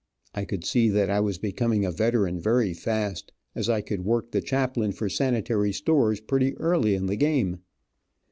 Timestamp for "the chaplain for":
4.31-5.09